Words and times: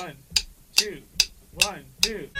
One, 0.00 0.16
two, 0.74 1.02
one, 1.52 1.84
two. 2.00 2.30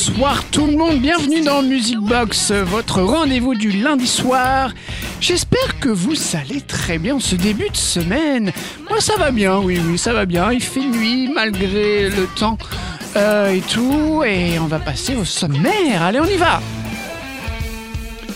Bonsoir 0.00 0.42
tout 0.44 0.66
le 0.66 0.78
monde, 0.78 0.98
bienvenue 0.98 1.42
dans 1.42 1.60
Music 1.60 1.98
Box, 1.98 2.52
votre 2.52 3.02
rendez-vous 3.02 3.54
du 3.54 3.70
lundi 3.70 4.06
soir. 4.06 4.72
J'espère 5.20 5.78
que 5.78 5.90
vous 5.90 6.14
allez 6.32 6.62
très 6.62 6.96
bien 6.96 7.20
ce 7.20 7.34
début 7.34 7.68
de 7.68 7.76
semaine. 7.76 8.50
Moi 8.88 9.02
ça 9.02 9.16
va 9.18 9.30
bien, 9.30 9.58
oui 9.58 9.78
oui 9.86 9.98
ça 9.98 10.14
va 10.14 10.24
bien. 10.24 10.52
Il 10.52 10.62
fait 10.62 10.80
nuit 10.80 11.28
malgré 11.34 12.08
le 12.08 12.26
temps 12.34 12.56
euh, 13.16 13.52
et 13.52 13.60
tout. 13.60 14.22
Et 14.24 14.58
on 14.58 14.68
va 14.68 14.78
passer 14.78 15.16
au 15.16 15.26
sommaire. 15.26 16.02
Allez 16.02 16.20
on 16.20 16.24
y 16.24 16.36
va 16.36 16.62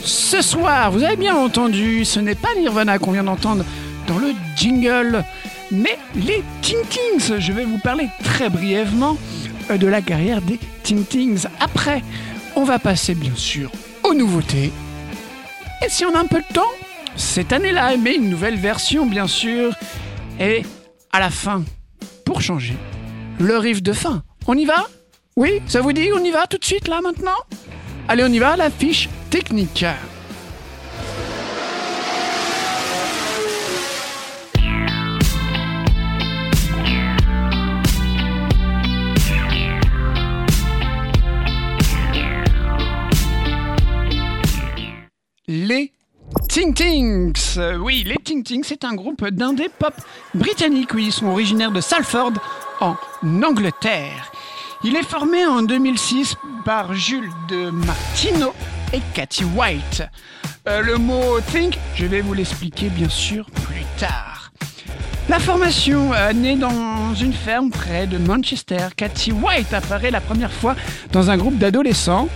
Ce 0.03 0.43
soir, 0.43 0.91
vous 0.91 1.03
avez 1.03 1.17
bien 1.17 1.35
entendu, 1.35 2.05
ce 2.05 2.21
n'est 2.21 2.35
pas 2.35 2.55
Nirvana 2.59 2.99
qu'on 2.99 3.13
vient 3.13 3.25
d'entendre 3.25 3.65
dans 4.07 4.19
le 4.19 4.35
jingle, 4.55 5.25
mais 5.71 5.99
les 6.15 6.43
Ting 6.61 6.83
Tings. 6.91 7.39
Je 7.39 7.53
vais 7.53 7.65
vous 7.65 7.79
parler 7.79 8.09
très 8.23 8.51
brièvement 8.51 9.17
de 9.69 9.87
la 9.87 10.03
carrière 10.03 10.43
des 10.43 10.59
Ting 10.83 11.05
Tings. 11.05 11.47
Après, 11.61 12.03
on 12.57 12.65
va 12.65 12.79
passer 12.79 13.15
bien 13.15 13.35
sûr 13.35 13.71
aux 14.03 14.15
nouveautés. 14.15 14.73
Et 15.85 15.89
si 15.89 16.05
on 16.05 16.15
a 16.15 16.21
un 16.21 16.27
peu 16.27 16.41
de 16.41 16.55
temps, 16.55 16.63
cette 17.17 17.53
année-là, 17.53 17.97
mais 17.97 18.17
une 18.17 18.29
nouvelle 18.29 18.57
version 18.57 19.07
bien 19.07 19.27
sûr. 19.27 19.75
Et 20.41 20.63
à 21.13 21.21
la 21.21 21.31
fin, 21.31 21.65
pour 22.25 22.41
changer, 22.41 22.77
le 23.39 23.57
riff 23.59 23.83
de 23.83 23.93
fin. 23.93 24.23
On 24.47 24.57
y 24.57 24.65
va? 24.65 24.89
Oui, 25.37 25.61
ça 25.67 25.81
vous 25.81 25.93
dit 25.93 26.11
On 26.15 26.23
y 26.23 26.31
va 26.31 26.47
tout 26.47 26.59
de 26.59 26.65
suite 26.65 26.89
là 26.89 27.01
maintenant? 27.01 27.39
Allez, 28.09 28.25
on 28.25 28.33
y 28.33 28.39
va, 28.39 28.57
la 28.57 28.71
fiche 28.71 29.09
technique. 29.31 29.85
Les 45.57 45.93
Ting 46.49 46.75
Tings. 46.75 47.59
Euh, 47.59 47.77
Oui, 47.77 48.03
les 48.05 48.17
Ting 48.17 48.43
Tings, 48.43 48.65
c'est 48.65 48.83
un 48.83 48.93
groupe 48.95 49.25
d'indé 49.29 49.69
pop 49.79 49.95
britannique. 50.35 50.93
Oui, 50.95 51.05
ils 51.07 51.13
sont 51.13 51.27
originaires 51.27 51.71
de 51.71 51.81
Salford, 51.81 52.33
en 52.81 52.97
Angleterre. 53.23 54.33
Il 54.83 54.97
est 54.97 55.05
formé 55.05 55.47
en 55.47 55.63
2006 55.63 56.35
par 56.65 56.93
Jules 56.95 57.31
de 57.49 57.71
Martino 57.71 58.53
et 58.93 58.99
Cathy 59.15 59.45
White. 59.45 60.03
Euh, 60.67 60.83
le 60.83 60.97
mot 60.97 61.39
think, 61.53 61.79
je 61.95 62.07
vais 62.07 62.21
vous 62.21 62.35
l'expliquer 62.35 62.89
bien 62.89 63.09
sûr 63.09 63.49
plus 63.49 63.85
tard. 63.97 64.51
La 65.29 65.39
formation 65.39 66.13
euh, 66.15 66.33
naît 66.33 66.57
dans 66.57 67.15
une 67.15 67.33
ferme 67.33 67.71
près 67.71 68.09
de 68.09 68.19
Manchester. 68.19 68.89
Cathy 68.97 69.31
White 69.31 69.73
apparaît 69.73 70.11
la 70.11 70.21
première 70.21 70.53
fois 70.53 70.75
dans 71.13 71.31
un 71.31 71.37
groupe 71.37 71.59
d'adolescents. 71.59 72.29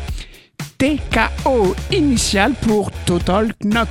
TKO 0.78 1.74
initial 1.90 2.52
pour 2.54 2.92
Total 3.04 3.52
Knock 3.64 3.88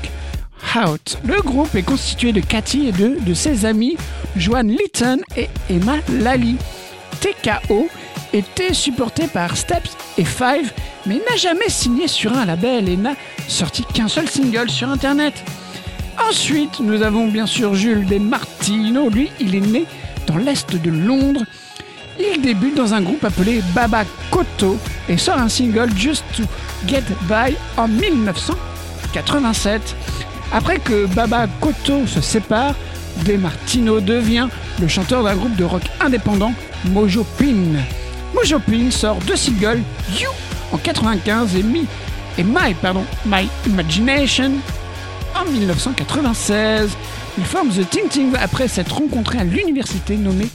Out. 0.74 1.18
Le 1.26 1.42
groupe 1.42 1.76
est 1.76 1.84
constitué 1.84 2.32
de 2.32 2.40
Cathy 2.40 2.88
et 2.88 2.92
de, 2.94 3.34
ses 3.34 3.66
amis 3.66 3.98
Joanne 4.38 4.70
Litton 4.70 5.20
et 5.36 5.50
Emma 5.70 5.98
Lally. 6.22 6.56
TKO 7.20 7.90
était 8.32 8.74
supporté 8.74 9.28
par 9.28 9.58
Steps 9.58 9.98
et 10.18 10.24
Five, 10.24 10.72
mais 11.06 11.20
n'a 11.30 11.36
jamais 11.36 11.68
signé 11.68 12.08
sur 12.08 12.32
un 12.32 12.46
label 12.46 12.88
et 12.88 12.96
n'a 12.96 13.16
sorti 13.50 13.84
qu'un 13.84 14.08
seul 14.08 14.30
single 14.30 14.70
sur 14.70 14.88
internet. 14.88 15.44
Ensuite, 16.30 16.80
nous 16.80 17.02
avons 17.02 17.28
bien 17.28 17.48
sûr 17.48 17.76
Jules 17.76 18.06
De 18.06 18.18
Martino. 18.18 19.10
Lui, 19.10 19.30
il 19.42 19.56
est 19.56 19.60
né 19.60 19.86
dans 20.26 20.38
l'est 20.38 20.74
de 20.74 20.90
Londres. 20.90 21.44
Il 22.20 22.42
débute 22.42 22.76
dans 22.76 22.94
un 22.94 23.02
groupe 23.02 23.24
appelé 23.24 23.62
Baba 23.76 24.04
Koto 24.32 24.78
et 25.08 25.18
sort 25.18 25.38
un 25.38 25.50
single 25.50 25.90
Just 25.96 26.24
to 26.36 26.44
Get 26.88 27.04
By 27.24 27.56
en 27.78 27.88
1987. 27.88 29.96
Après 30.52 30.80
que 30.80 31.06
Baba 31.08 31.48
Koto 31.60 32.08
se 32.08 32.22
sépare, 32.22 32.76
De 33.26 33.36
Martino 33.36 34.00
devient 34.00 34.48
le 34.80 34.88
chanteur 34.88 35.24
d'un 35.24 35.36
groupe 35.36 35.56
de 35.56 35.64
rock 35.64 35.82
indépendant, 36.00 36.54
Mojo 36.86 37.26
Pin. 37.38 37.82
Mojo 38.36 38.60
Pin 38.60 38.92
sort 38.92 39.18
deux 39.26 39.36
singles, 39.36 39.82
You 40.20 40.30
en 40.72 40.78
95 40.78 41.56
et 41.56 41.64
My, 42.44 42.74
pardon, 42.82 43.04
My 43.26 43.50
Imagination 43.66 44.52
en 45.36 45.46
1996. 45.46 46.92
Ils 47.38 47.46
forment 47.46 47.70
The 47.70 47.90
Ting 47.90 48.08
Ting 48.10 48.32
après 48.40 48.68
s'être 48.68 48.96
rencontrés 48.96 49.40
à 49.40 49.44
l'université 49.44 50.18
nommée 50.18 50.50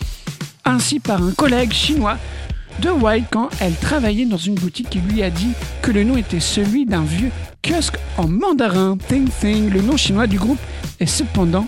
ainsi 0.65 1.01
par 1.01 1.23
un 1.23 1.33
collègue 1.33 1.73
chinois 1.73 2.19
de 2.81 2.91
White 2.91 3.27
quand 3.31 3.51
elle 3.61 3.75
travaillait 3.75 4.27
dans 4.27 4.37
une 4.37 4.55
boutique 4.55 4.91
qui 4.91 5.01
lui 5.01 5.23
a 5.23 5.31
dit 5.31 5.53
que 5.83 5.91
le 5.91 6.05
nom 6.05 6.17
était 6.17 6.41
celui 6.41 6.87
d'un 6.87 7.03
vieux 7.03 7.31
kiosque 7.63 7.97
en 8.17 8.29
mandarin, 8.29 8.97
Ting 9.09 9.29
Ting. 9.41 9.71
Le 9.71 9.83
nom 9.83 9.97
chinois 9.97 10.27
du 10.27 10.39
groupe 10.39 10.61
est 11.01 11.07
cependant 11.07 11.67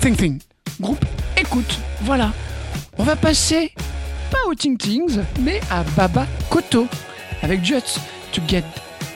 Ting 0.00 0.16
Ting. 0.16 0.38
Groupe 0.80 1.04
écoute, 1.36 1.78
voilà. 2.02 2.32
On 2.98 3.04
va 3.04 3.16
passer 3.16 3.72
pas 4.30 4.38
aux 4.48 4.54
Ting 4.54 4.76
Tings, 4.76 5.20
mais 5.40 5.60
à 5.70 5.82
Baba 5.96 6.26
Koto 6.50 6.86
avec 7.42 7.64
Just 7.64 8.00
to 8.32 8.40
Get 8.46 8.64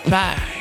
By. 0.07 0.60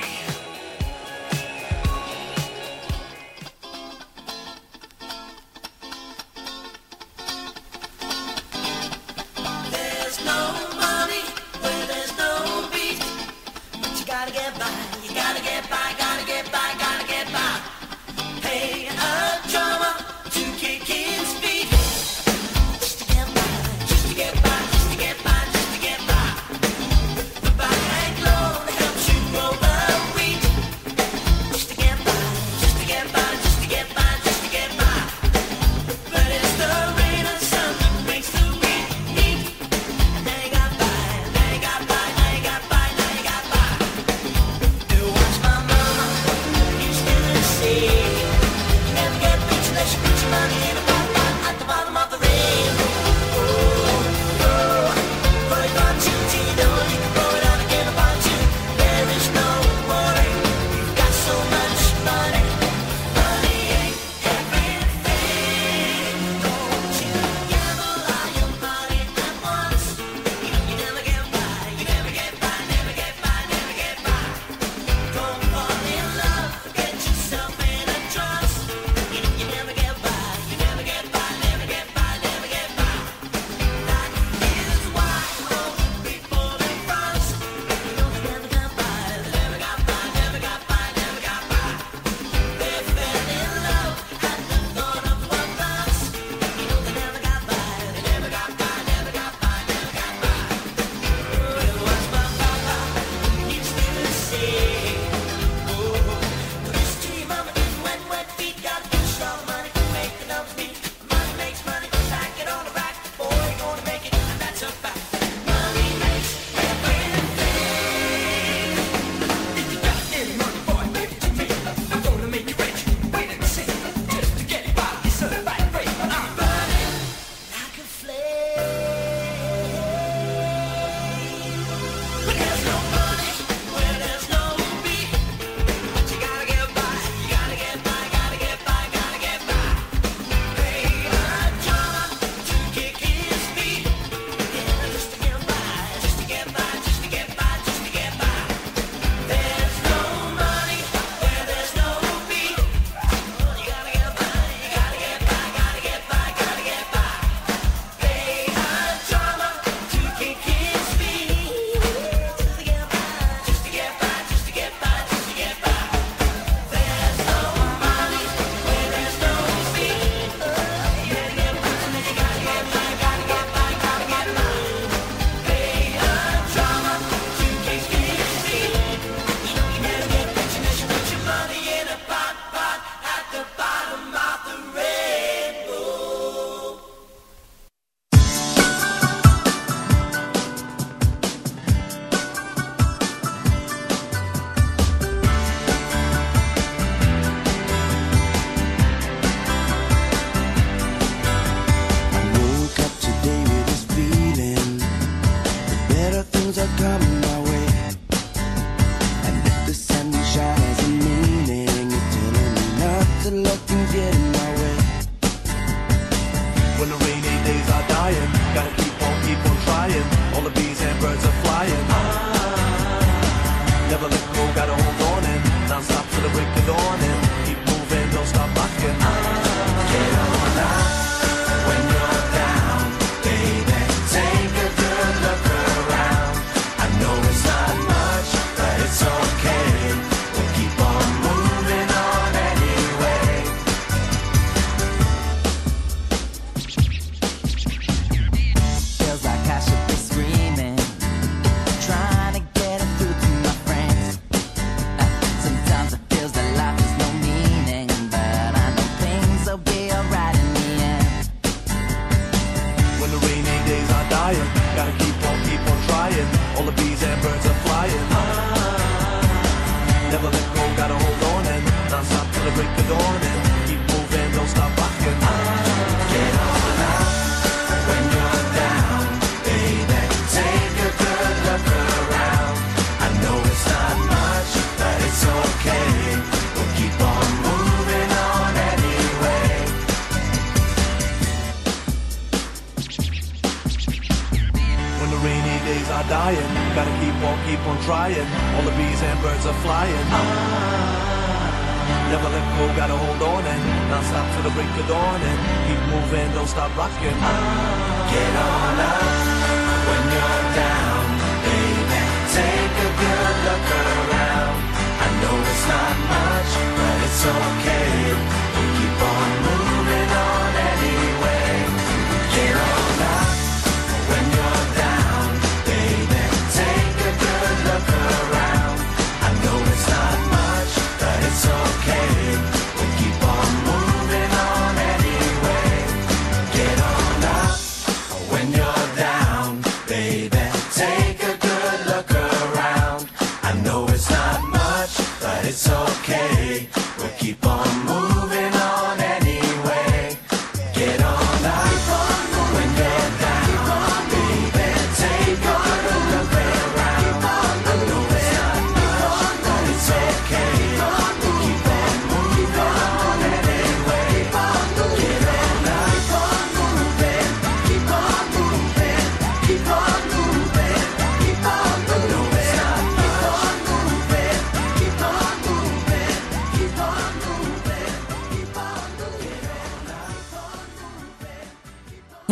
keep 347.30 347.46
on 347.46 347.89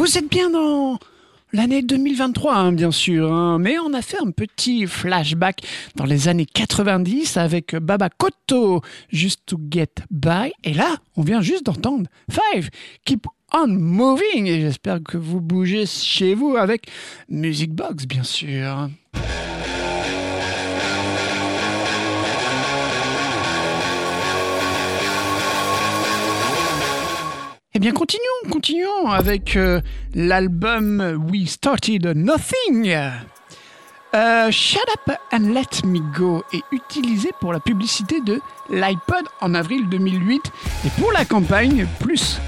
Vous 0.07 0.17
êtes 0.17 0.29
bien 0.29 0.49
dans 0.49 0.99
l'année 1.51 1.81
2023, 1.81 2.55
hein, 2.55 2.71
bien 2.71 2.91
sûr, 2.91 3.33
hein. 3.33 3.59
mais 3.59 3.77
on 3.77 3.91
a 3.91 4.01
fait 4.01 4.15
un 4.25 4.31
petit 4.31 4.87
flashback 4.87 5.59
dans 5.95 6.05
les 6.05 6.29
années 6.29 6.45
90 6.45 7.35
avec 7.35 7.75
Baba 7.75 8.07
Koto, 8.09 8.79
Just 9.11 9.41
to 9.45 9.59
Get 9.69 9.95
By. 10.09 10.53
Et 10.63 10.73
là, 10.73 10.95
on 11.17 11.23
vient 11.23 11.41
juste 11.41 11.65
d'entendre 11.65 12.07
Five, 12.31 12.69
Keep 13.03 13.27
on 13.53 13.67
Moving. 13.67 14.47
Et 14.47 14.61
j'espère 14.61 15.03
que 15.03 15.17
vous 15.17 15.41
bougez 15.41 15.85
chez 15.85 16.35
vous 16.35 16.55
avec 16.55 16.87
Music 17.27 17.73
Box, 17.73 18.05
bien 18.05 18.23
sûr. 18.23 18.89
Eh 27.77 27.79
bien, 27.79 27.91
continuons, 27.91 28.49
continuons 28.49 29.11
avec 29.11 29.55
euh, 29.55 29.81
l'album 30.15 31.29
We 31.31 31.47
Started 31.47 32.07
Nothing. 32.15 32.91
Euh, 34.15 34.49
Shut 34.49 34.81
Up 34.95 35.15
and 35.31 35.53
Let 35.53 35.87
Me 35.87 35.99
Go 36.17 36.43
est 36.53 36.63
utilisé 36.71 37.29
pour 37.39 37.53
la 37.53 37.59
publicité 37.59 38.19
de 38.21 38.41
l'iPod 38.71 39.25
en 39.41 39.53
avril 39.53 39.87
2008 39.89 40.51
et 40.87 40.89
pour 40.99 41.11
la 41.11 41.23
campagne 41.23 41.85
Plus 41.99 42.41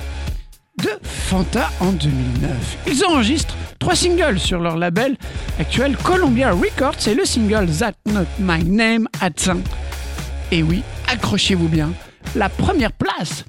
de 0.81 0.89
Fanta 1.03 1.69
en 1.79 1.91
2009. 1.91 2.77
Ils 2.87 3.05
enregistrent 3.05 3.55
trois 3.77 3.95
singles 3.95 4.39
sur 4.39 4.59
leur 4.59 4.77
label 4.77 5.15
actuel 5.59 5.95
Columbia 5.97 6.53
Records 6.53 7.07
et 7.07 7.13
le 7.13 7.25
single 7.25 7.67
That 7.67 7.93
Not 8.07 8.25
My 8.39 8.63
Name 8.63 9.07
atteint, 9.21 9.61
et 10.51 10.63
oui, 10.63 10.81
accrochez-vous 11.07 11.67
bien, 11.67 11.91
la 12.35 12.49
première 12.49 12.93
place 12.93 13.45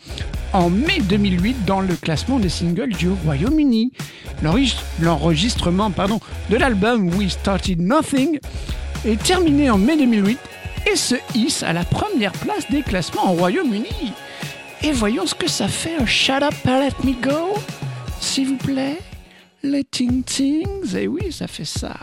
en 0.52 0.70
mai 0.70 1.00
2008 1.00 1.64
dans 1.64 1.80
le 1.80 1.94
classement 1.94 2.38
des 2.38 2.48
singles 2.48 2.92
du 2.94 3.08
Royaume-Uni. 3.08 3.92
L'enregistrement 5.00 5.90
de 5.90 6.56
l'album 6.56 7.08
We 7.16 7.30
Started 7.30 7.80
Nothing 7.80 8.38
est 9.04 9.22
terminé 9.22 9.70
en 9.70 9.78
mai 9.78 9.96
2008 9.96 10.38
et 10.90 10.96
se 10.96 11.14
hisse 11.34 11.62
à 11.62 11.72
la 11.72 11.84
première 11.84 12.32
place 12.32 12.68
des 12.70 12.82
classements 12.82 13.32
au 13.32 13.36
Royaume-Uni. 13.36 14.12
Et 14.82 14.92
voyons 14.92 15.26
ce 15.26 15.34
que 15.34 15.48
ça 15.48 15.68
fait 15.68 15.96
un 15.96 16.06
Shut 16.06 16.42
Up 16.42 16.54
and 16.66 16.80
Let 16.80 17.06
Me 17.06 17.12
Go, 17.12 17.54
s'il 18.20 18.48
vous 18.48 18.56
plaît. 18.56 18.98
Les 19.62 19.84
Ting 19.84 20.22
Tings, 20.24 20.94
et 20.94 21.02
eh 21.02 21.08
oui, 21.08 21.30
ça 21.30 21.46
fait 21.46 21.66
ça. 21.66 21.96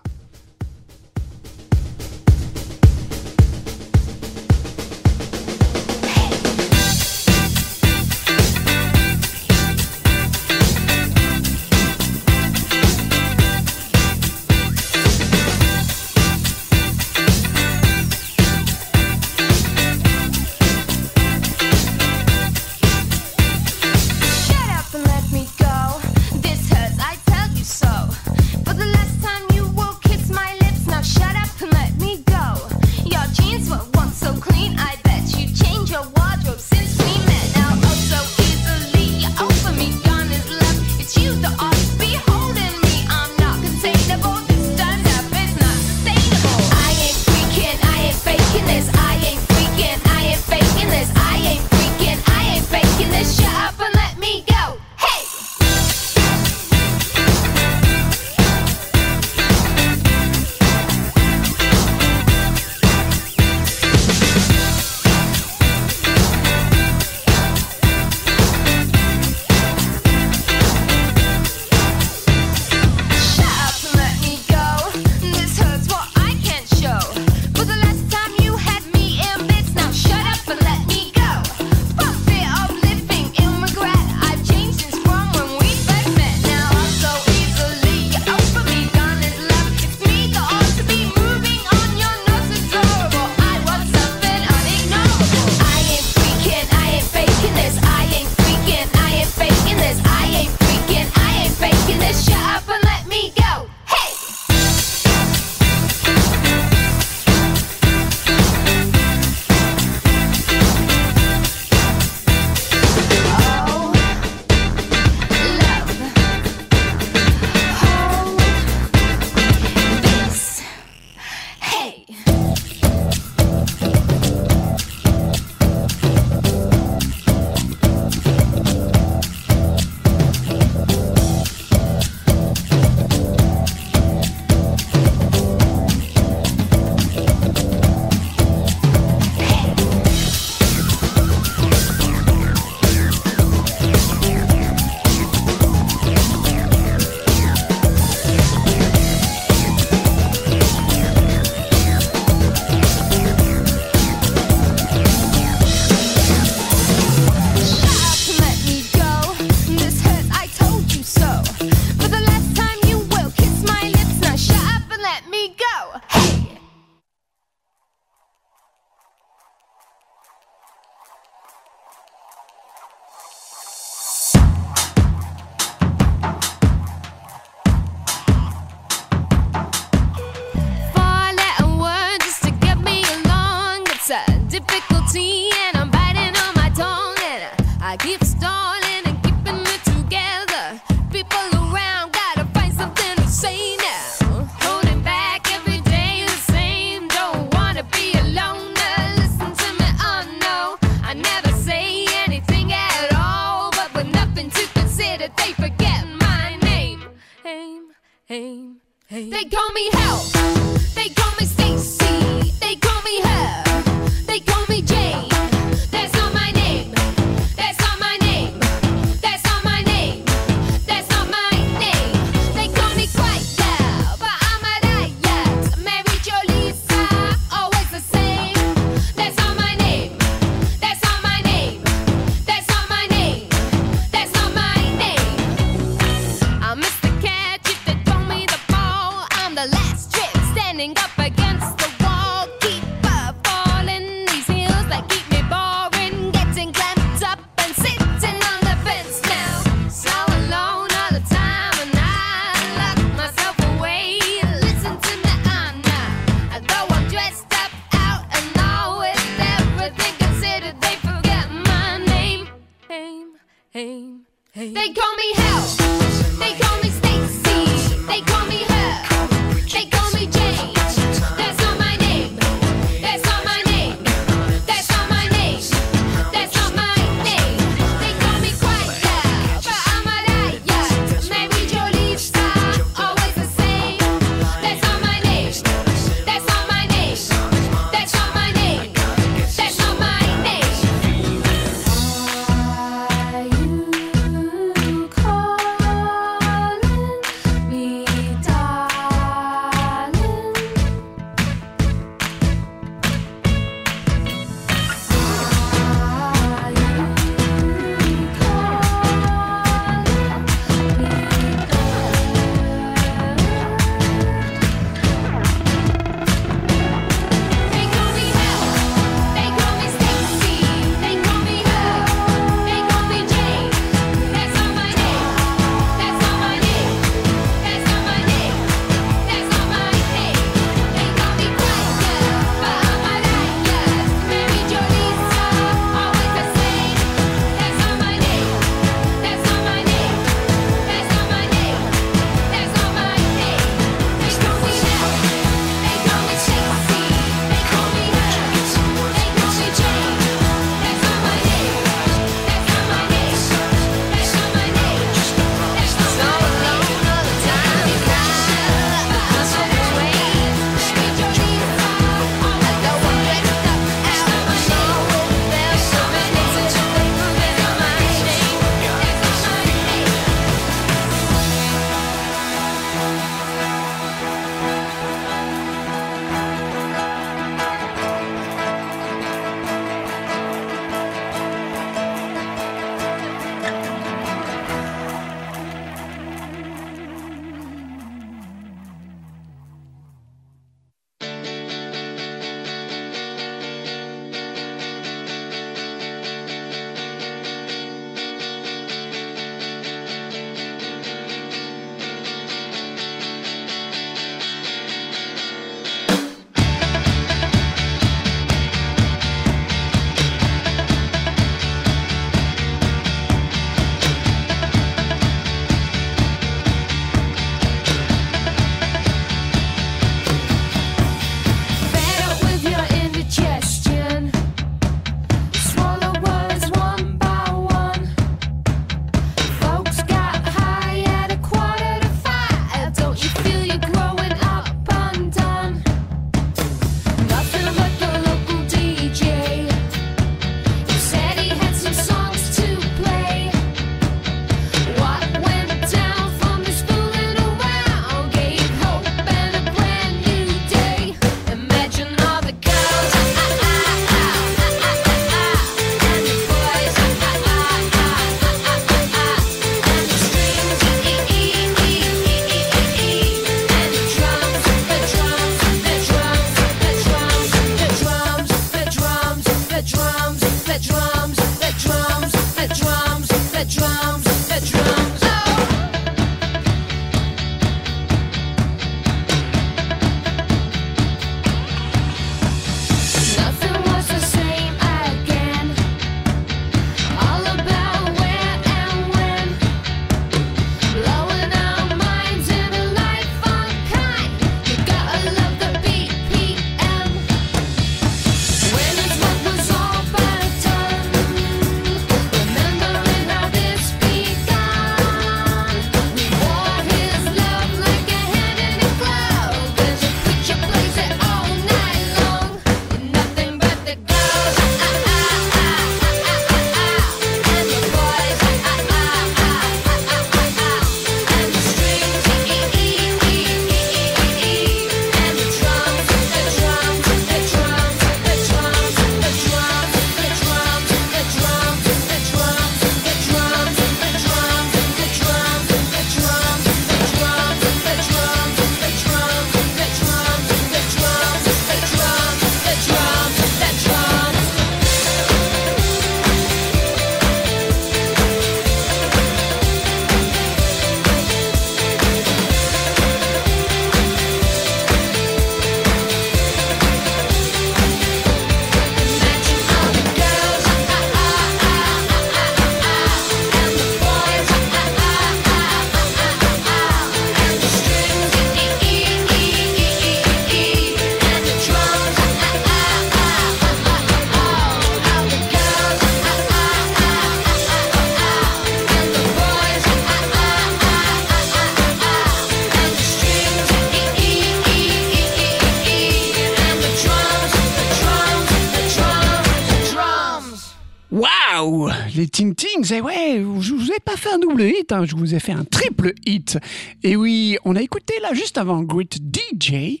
Un 594.32 594.38
double 594.38 594.62
hit, 594.62 594.92
hein, 594.92 595.04
je 595.04 595.16
vous 595.16 595.34
ai 595.34 595.40
fait 595.40 595.52
un 595.52 595.64
triple 595.64 596.12
hit. 596.26 596.58
Et 597.02 597.16
oui, 597.16 597.56
on 597.64 597.76
a 597.76 597.82
écouté 597.82 598.14
là 598.22 598.32
juste 598.32 598.58
avant 598.58 598.82
Great 598.82 599.18
DJ, 599.18 600.00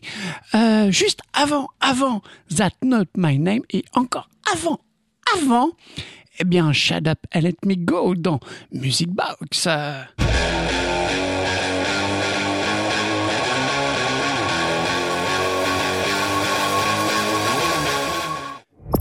euh, 0.54 0.90
juste 0.90 1.20
avant, 1.32 1.68
avant 1.80 2.22
That 2.56 2.70
Not 2.82 3.06
My 3.16 3.38
Name, 3.38 3.62
et 3.70 3.84
encore 3.94 4.28
avant, 4.52 4.80
avant, 5.36 5.70
eh 6.38 6.44
bien, 6.44 6.72
Shut 6.72 7.06
Up 7.06 7.18
and 7.34 7.40
Let 7.40 7.56
Me 7.64 7.74
Go 7.76 8.14
dans 8.14 8.40
Music 8.72 9.08
Box. 9.08 9.68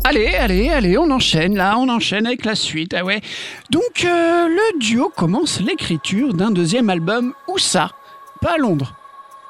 Allez, 0.03 0.35
allez, 0.35 0.69
allez, 0.69 0.97
on 0.97 1.09
enchaîne 1.11 1.55
là, 1.55 1.77
on 1.77 1.87
enchaîne 1.87 2.25
avec 2.27 2.45
la 2.45 2.55
suite. 2.55 2.93
Ah 2.93 3.05
ouais. 3.05 3.21
Donc 3.69 4.03
euh, 4.03 4.47
le 4.47 4.79
duo 4.79 5.11
commence 5.15 5.61
l'écriture 5.61 6.33
d'un 6.33 6.51
deuxième 6.51 6.89
album. 6.89 7.33
Où 7.47 7.57
ça? 7.57 7.91
Pas 8.41 8.55
à 8.55 8.57
Londres, 8.57 8.95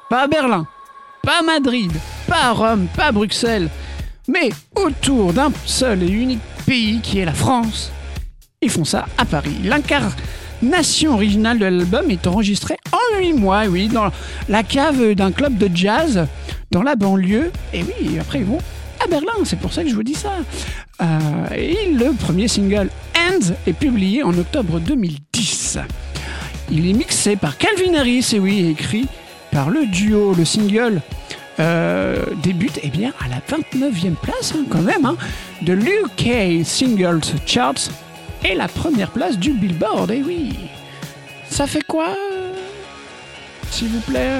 pas 0.09 0.23
à 0.23 0.27
Berlin, 0.27 0.67
pas 1.23 1.39
à 1.39 1.41
Madrid, 1.41 1.91
pas 2.27 2.43
à 2.43 2.51
Rome, 2.51 2.87
pas 2.95 3.05
à 3.05 3.11
Bruxelles, 3.11 3.69
mais 4.27 4.49
autour 4.75 5.33
d'un 5.33 5.51
seul 5.65 6.03
et 6.03 6.11
unique 6.11 6.41
pays 6.67 6.99
qui 7.01 7.19
est 7.19 7.25
la 7.25 7.33
France. 7.33 7.91
Ils 8.61 8.69
font 8.69 8.85
ça 8.85 9.07
à 9.17 9.25
Paris. 9.25 9.57
L'incarnation 9.63 11.13
originale 11.13 11.57
de 11.57 11.65
l'album 11.65 12.11
est 12.11 12.27
enregistrée 12.27 12.77
en 12.91 13.19
8 13.19 13.33
mois, 13.33 13.65
oui, 13.65 13.87
dans 13.87 14.11
la 14.47 14.63
cave 14.63 15.15
d'un 15.15 15.31
club 15.31 15.57
de 15.57 15.69
jazz 15.73 16.27
dans 16.69 16.83
la 16.83 16.95
banlieue. 16.95 17.51
Et 17.73 17.83
oui, 17.83 18.19
après 18.19 18.39
ils 18.39 18.45
à 19.03 19.07
Berlin, 19.07 19.33
c'est 19.43 19.59
pour 19.59 19.73
ça 19.73 19.83
que 19.83 19.89
je 19.89 19.95
vous 19.95 20.03
dis 20.03 20.15
ça. 20.15 20.31
Euh, 21.01 21.55
et 21.55 21.91
le 21.91 22.13
premier 22.13 22.47
single, 22.47 22.89
Hands, 23.17 23.53
est 23.67 23.73
publié 23.73 24.23
en 24.23 24.37
octobre 24.37 24.79
2010. 24.79 25.79
Il 26.71 26.89
est 26.89 26.93
mixé 26.93 27.35
par 27.35 27.57
Calvin 27.57 27.93
Harris, 27.95 28.31
et 28.33 28.39
oui, 28.39 28.69
écrit 28.69 29.07
par 29.51 29.69
le 29.69 29.85
duo. 29.85 30.33
Le 30.33 30.45
single 30.45 31.01
euh, 31.59 32.23
débute 32.41 32.79
eh 32.83 32.89
bien, 32.89 33.13
à 33.19 33.27
la 33.29 33.39
29e 33.39 34.15
place, 34.15 34.53
hein, 34.55 34.65
quand 34.69 34.81
même, 34.81 35.05
hein, 35.05 35.17
de 35.61 35.73
l'UK 35.73 36.65
Singles 36.65 37.21
Charts 37.45 37.89
et 38.45 38.55
la 38.55 38.67
première 38.67 39.11
place 39.11 39.37
du 39.37 39.51
Billboard, 39.51 40.11
et 40.11 40.21
oui. 40.21 40.55
Ça 41.49 41.67
fait 41.67 41.83
quoi 41.83 42.09
euh, 42.09 42.53
S'il 43.69 43.89
vous 43.89 44.01
plaît 44.01 44.31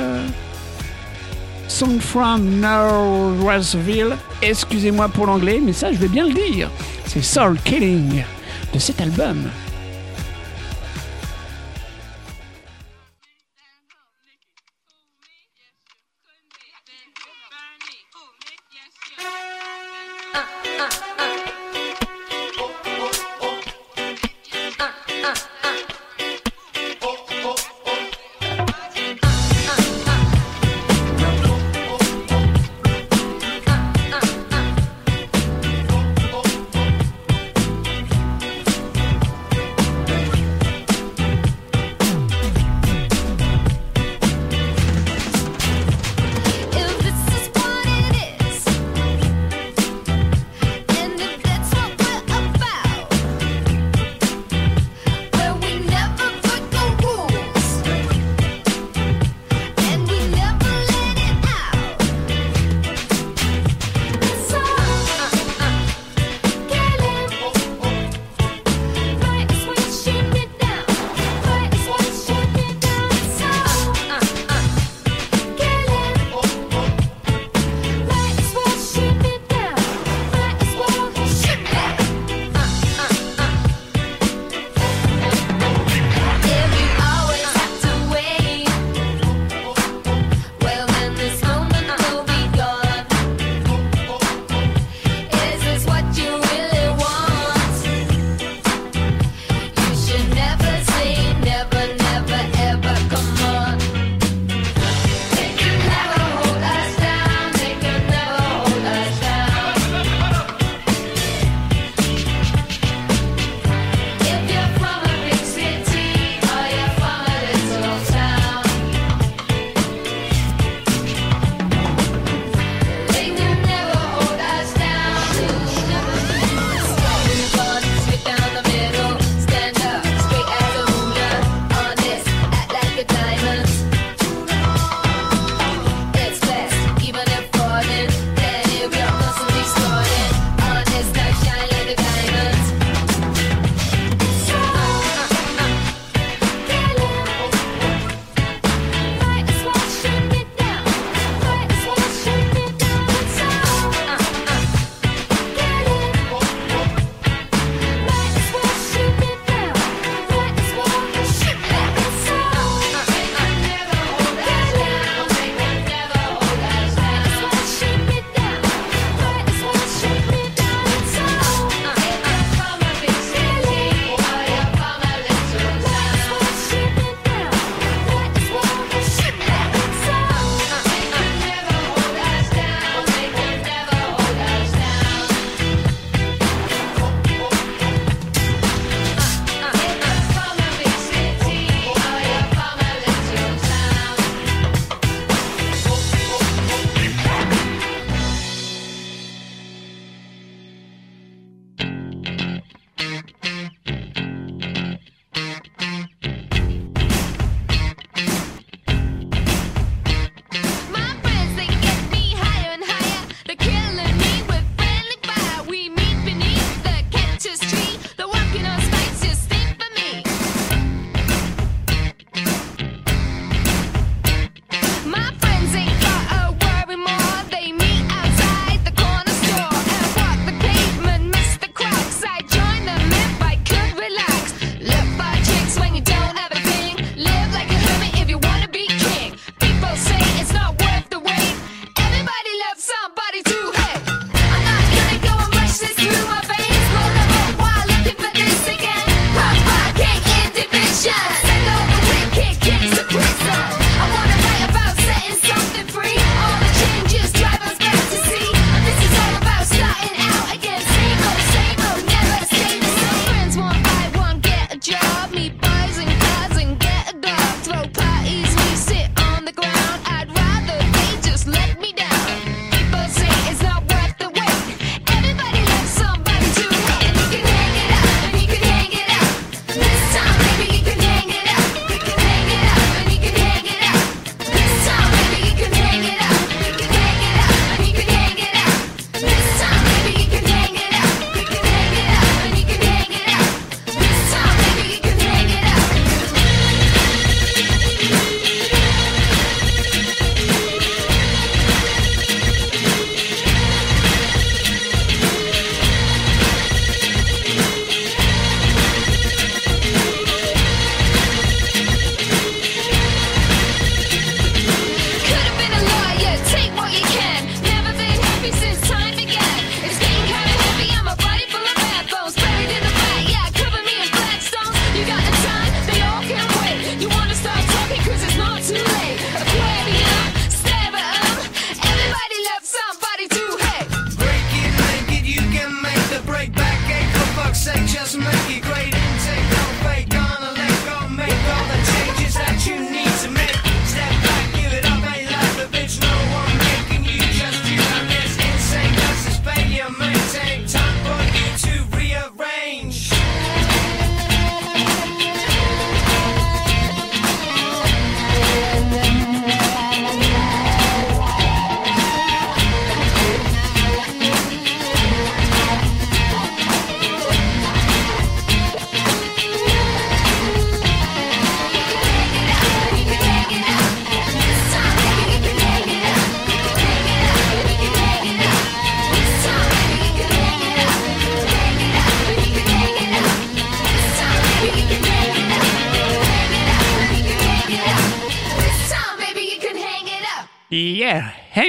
Song 1.67 1.99
from 1.99 2.59
Northwestville. 2.59 4.15
Excusez-moi 4.41 5.07
pour 5.09 5.25
l'anglais, 5.25 5.59
mais 5.63 5.73
ça, 5.73 5.91
je 5.91 5.97
vais 5.97 6.07
bien 6.07 6.27
le 6.27 6.33
dire. 6.33 6.69
C'est 7.05 7.23
Soul 7.23 7.57
Killing 7.63 8.23
de 8.73 8.79
cet 8.79 9.01
album. 9.01 9.49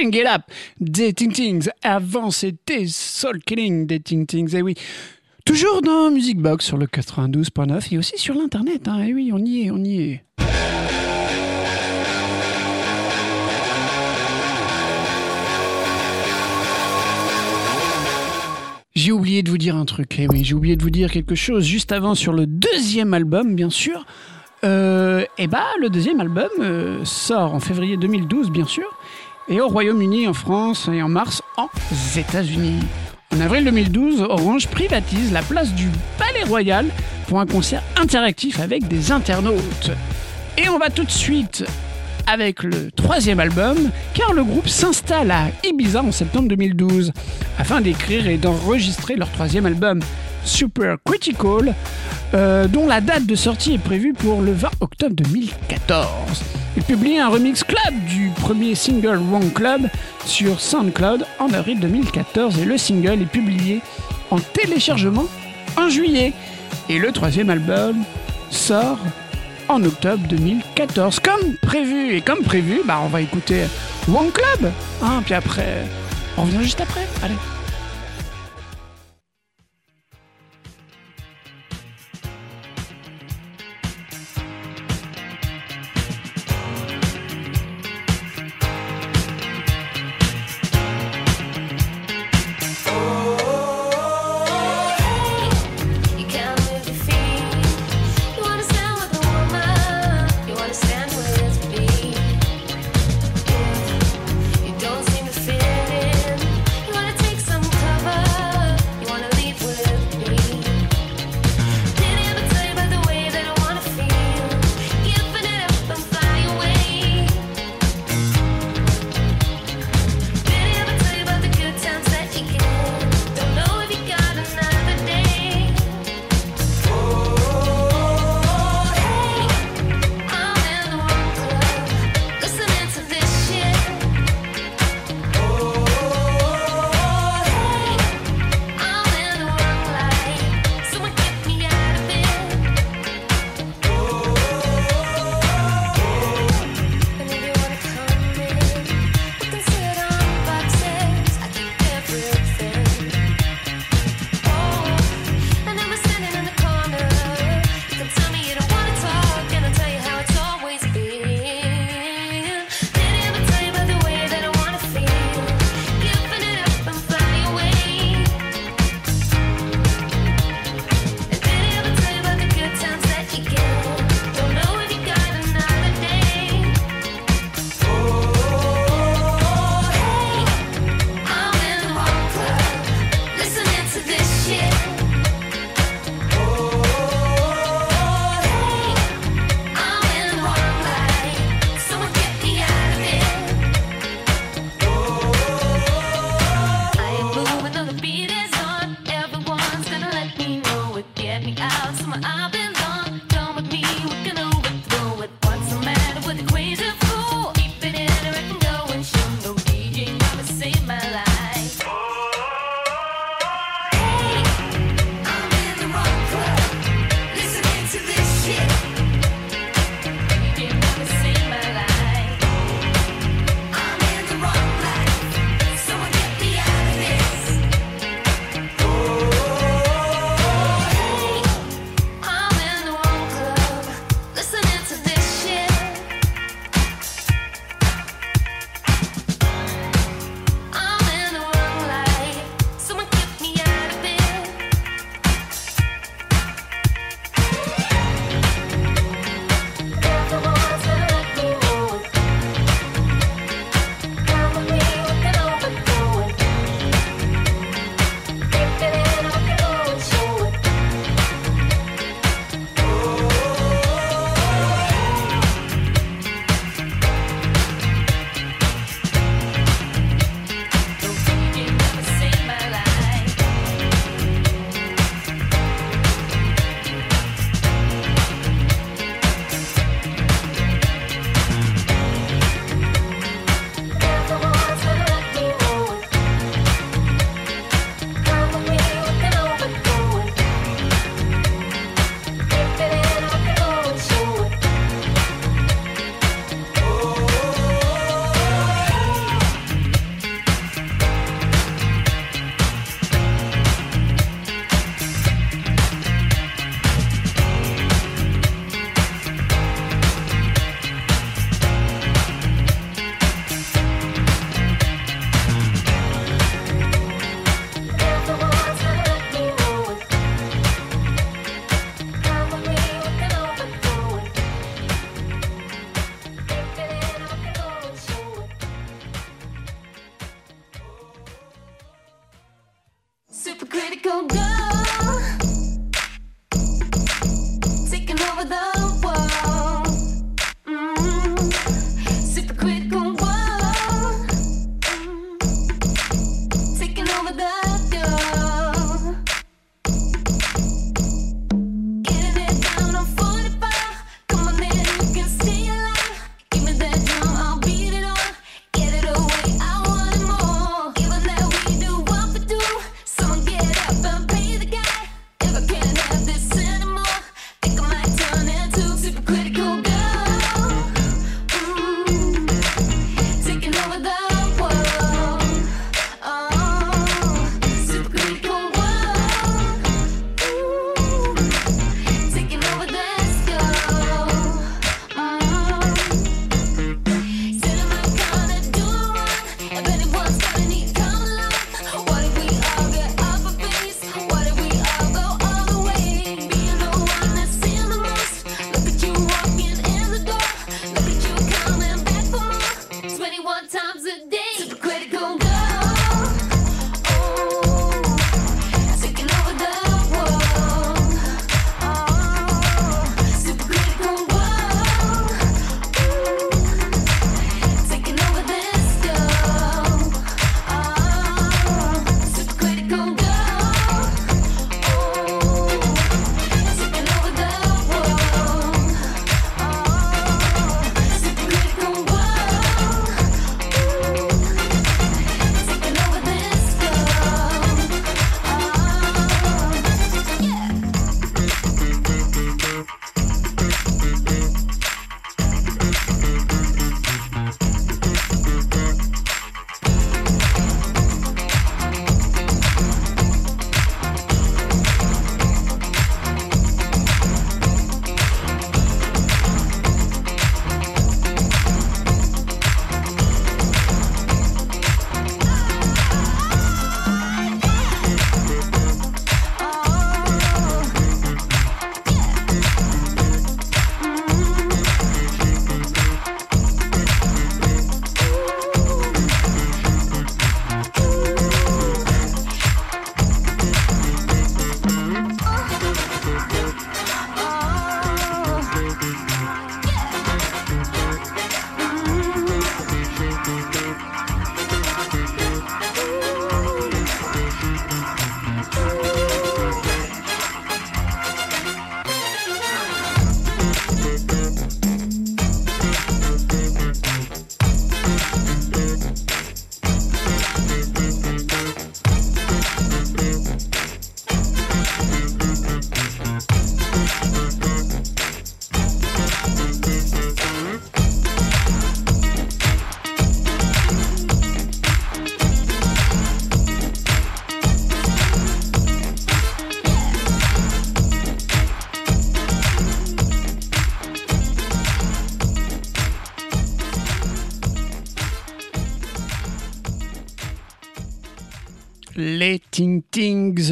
Hang 0.05 0.15
it 0.15 0.27
up 0.27 0.41
des 0.79 1.13
Ting 1.13 1.31
Tings. 1.31 1.69
Avant, 1.81 2.29
c'était 2.29 2.85
Soul 2.85 3.39
Killing 3.43 3.87
des 3.87 3.99
Ting 3.99 4.27
Tings. 4.27 4.55
Et 4.55 4.61
oui, 4.61 4.75
toujours 5.45 5.81
dans 5.81 6.11
Music 6.11 6.37
Box 6.37 6.63
sur 6.63 6.77
le 6.77 6.85
92.9 6.85 7.91
et 7.91 7.97
aussi 7.97 8.15
sur 8.19 8.35
l'internet. 8.35 8.87
Hein. 8.87 9.01
Et 9.01 9.15
oui, 9.15 9.31
on 9.33 9.39
y 9.39 9.63
est, 9.63 9.71
on 9.71 9.83
y 9.83 10.01
est. 10.03 10.23
J'ai 18.93 19.11
oublié 19.11 19.41
de 19.41 19.49
vous 19.49 19.57
dire 19.57 19.75
un 19.75 19.85
truc. 19.85 20.19
Eh 20.19 20.27
oui, 20.27 20.43
j'ai 20.43 20.53
oublié 20.53 20.75
de 20.75 20.83
vous 20.83 20.91
dire 20.91 21.09
quelque 21.09 21.33
chose 21.33 21.63
juste 21.65 21.91
avant 21.91 22.13
sur 22.13 22.31
le 22.31 22.45
deuxième 22.45 23.15
album, 23.15 23.55
bien 23.55 23.71
sûr. 23.71 24.05
Euh, 24.63 25.25
et 25.37 25.47
bah, 25.47 25.65
le 25.79 25.89
deuxième 25.89 26.19
album 26.19 26.49
euh, 26.59 27.03
sort 27.05 27.53
en 27.53 27.59
février 27.59 27.97
2012, 27.97 28.51
bien 28.51 28.65
sûr, 28.65 28.87
et 29.47 29.61
au 29.61 29.67
Royaume-Uni, 29.67 30.27
en 30.27 30.33
France 30.33 30.89
et 30.91 31.01
en 31.01 31.09
mars 31.09 31.41
aux 31.57 31.69
États-Unis. 32.17 32.79
En 33.35 33.41
avril 33.41 33.65
2012, 33.65 34.21
Orange 34.21 34.67
privatise 34.67 35.31
la 35.31 35.41
place 35.41 35.73
du 35.73 35.89
Palais 36.17 36.43
Royal 36.47 36.85
pour 37.27 37.39
un 37.39 37.45
concert 37.45 37.83
interactif 37.99 38.59
avec 38.59 38.87
des 38.87 39.11
internautes. 39.11 39.91
Et 40.57 40.69
on 40.69 40.77
va 40.77 40.89
tout 40.89 41.03
de 41.03 41.11
suite 41.11 41.65
avec 42.27 42.63
le 42.63 42.91
troisième 42.91 43.39
album, 43.39 43.77
car 44.13 44.33
le 44.33 44.43
groupe 44.43 44.67
s'installe 44.67 45.31
à 45.31 45.47
Ibiza 45.63 46.01
en 46.01 46.11
septembre 46.11 46.47
2012 46.49 47.11
afin 47.59 47.81
d'écrire 47.81 48.27
et 48.27 48.37
d'enregistrer 48.37 49.15
leur 49.15 49.29
troisième 49.31 49.65
album, 49.65 49.99
Super 50.43 50.97
Critical, 51.03 51.75
euh, 52.33 52.67
dont 52.67 52.87
la 52.87 53.01
date 53.01 53.25
de 53.25 53.35
sortie 53.35 53.73
est 53.73 53.79
prévue 53.79 54.13
pour 54.13 54.41
le 54.41 54.53
20 54.53 54.69
octobre 54.81 55.15
2014. 55.15 56.09
Ils 56.87 56.93
publient 56.93 57.17
un 57.17 57.29
remix 57.29 57.63
club 57.63 58.05
du 58.07 58.29
premier 58.29 58.75
single 58.75 59.17
Wrong 59.17 59.51
Club 59.53 59.89
sur 60.25 60.59
SoundCloud 60.59 61.25
en 61.39 61.51
avril 61.51 61.79
2014 61.79 62.59
et 62.59 62.65
le 62.65 62.77
single 62.77 63.23
est 63.23 63.25
publié 63.25 63.81
en 64.29 64.37
téléchargement 64.37 65.25
en 65.77 65.89
juillet. 65.89 66.31
Et 66.87 66.99
le 66.99 67.11
troisième 67.11 67.49
album 67.49 68.03
sort 68.51 68.99
en 69.67 69.83
octobre 69.83 70.27
2014, 70.27 71.19
comme 71.21 71.55
prévu. 71.59 72.15
Et 72.15 72.21
comme 72.21 72.43
prévu, 72.43 72.81
bah, 72.85 72.99
on 73.03 73.07
va 73.07 73.21
écouter 73.21 73.63
One 74.07 74.29
Club. 74.31 74.71
Hein, 75.01 75.23
puis 75.25 75.33
après, 75.33 75.85
on 76.37 76.43
revient 76.43 76.61
juste 76.61 76.81
après. 76.81 77.07
Allez. 77.23 77.35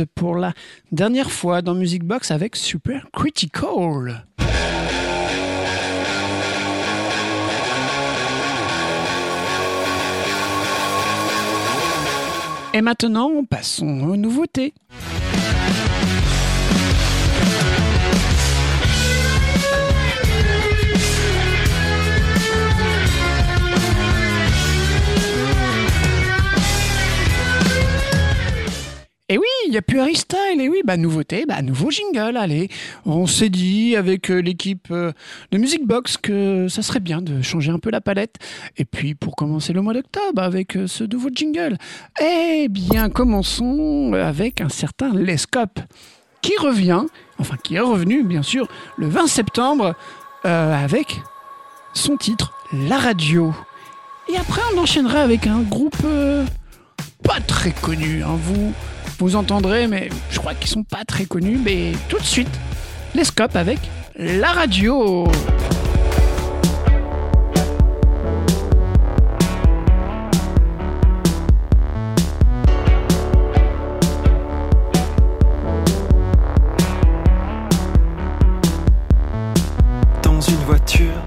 Pour 0.05 0.35
la 0.35 0.53
dernière 0.91 1.31
fois 1.31 1.61
dans 1.61 1.75
Music 1.75 2.03
Box 2.03 2.31
avec 2.31 2.55
Super 2.55 3.07
Critical. 3.11 4.25
Et 12.75 12.81
maintenant, 12.81 13.43
passons 13.43 14.01
aux 14.01 14.15
nouveautés. 14.15 14.73
Et 29.29 29.37
oui, 29.37 29.47
il 29.65 29.71
n'y 29.71 29.77
a 29.77 29.81
plus 29.81 30.01
Harry 30.01 30.15
Style. 30.15 30.59
Et 30.59 30.67
oui, 30.67 30.81
bah 30.83 30.97
nouveauté, 30.97 31.45
bah 31.47 31.61
nouveau 31.61 31.89
jingle. 31.89 32.35
Allez, 32.35 32.69
on 33.05 33.25
s'est 33.25 33.47
dit 33.49 33.95
avec 33.95 34.29
euh, 34.29 34.39
l'équipe 34.41 34.87
euh, 34.91 35.13
de 35.51 35.57
Music 35.57 35.85
Box 35.85 36.17
que 36.17 36.67
ça 36.67 36.81
serait 36.81 36.99
bien 36.99 37.21
de 37.21 37.41
changer 37.41 37.71
un 37.71 37.79
peu 37.79 37.89
la 37.89 38.01
palette. 38.01 38.35
Et 38.75 38.83
puis 38.83 39.15
pour 39.15 39.37
commencer 39.37 39.71
le 39.71 39.81
mois 39.81 39.93
d'octobre 39.93 40.41
avec 40.41 40.75
euh, 40.75 40.87
ce 40.87 41.05
nouveau 41.05 41.29
jingle. 41.33 41.77
Eh 42.21 42.67
bien, 42.69 43.09
commençons 43.09 44.11
avec 44.13 44.59
un 44.59 44.67
certain 44.69 45.13
Lescope 45.13 45.79
qui 46.41 46.57
revient, 46.57 47.03
enfin 47.39 47.55
qui 47.63 47.75
est 47.75 47.79
revenu 47.79 48.23
bien 48.23 48.41
sûr 48.43 48.67
le 48.97 49.07
20 49.07 49.27
septembre 49.27 49.95
avec 50.43 51.21
son 51.93 52.17
titre 52.17 52.53
La 52.73 52.97
Radio. 52.97 53.53
Et 54.27 54.35
après, 54.35 54.61
on 54.75 54.79
enchaînera 54.79 55.19
avec 55.21 55.47
un 55.47 55.61
groupe 55.61 55.95
pas 57.23 57.39
très 57.47 57.71
connu. 57.71 58.21
hein. 58.23 58.35
Vous, 58.37 58.73
vous 59.17 59.35
entendrez, 59.35 59.87
mais 59.87 60.09
je 60.29 60.39
crois 60.39 60.53
qu'ils 60.53 60.69
sont 60.69 60.83
pas 60.83 61.05
très 61.05 61.25
connus. 61.25 61.59
Mais 61.63 61.93
tout 62.09 62.17
de 62.17 62.23
suite, 62.23 62.49
les 63.15 63.23
scopes 63.23 63.55
avec 63.55 63.79
la 64.15 64.51
radio. 64.51 65.27
Dans 80.21 80.41
une 80.41 80.55
voiture, 80.65 81.22